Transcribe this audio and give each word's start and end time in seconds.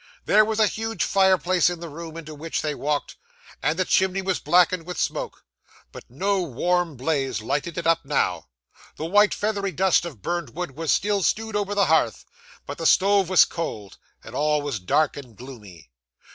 There 0.25 0.43
was 0.43 0.59
a 0.59 0.65
huge 0.65 1.03
fireplace 1.03 1.69
in 1.69 1.79
the 1.79 1.87
room 1.87 2.17
into 2.17 2.33
which 2.33 2.63
they 2.63 2.73
walked, 2.73 3.17
and 3.61 3.77
the 3.77 3.85
chimney 3.85 4.23
was 4.23 4.39
blackened 4.39 4.87
with 4.87 4.99
smoke; 4.99 5.45
but 5.91 6.05
no 6.09 6.41
warm 6.41 6.95
blaze 6.97 7.39
lighted 7.39 7.77
it 7.77 7.85
up 7.85 8.03
now. 8.03 8.47
The 8.95 9.05
white 9.05 9.31
feathery 9.31 9.71
dust 9.71 10.03
of 10.03 10.23
burned 10.23 10.55
wood 10.55 10.71
was 10.75 10.91
still 10.91 11.21
strewed 11.21 11.55
over 11.55 11.75
the 11.75 11.85
hearth, 11.85 12.25
but 12.65 12.79
the 12.79 12.87
stove 12.87 13.29
was 13.29 13.45
cold, 13.45 13.99
and 14.23 14.33
all 14.33 14.63
was 14.63 14.79
dark 14.79 15.15
and 15.17 15.35
gloomy. 15.35 15.91